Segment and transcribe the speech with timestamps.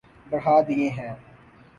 [0.31, 1.13] بڑھا دیے ہیں